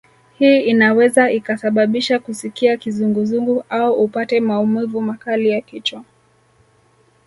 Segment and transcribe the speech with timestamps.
[0.39, 6.03] Hii inaweza ikasababisha kusikia kizunguzungu au upate maumivu makali ya kichwa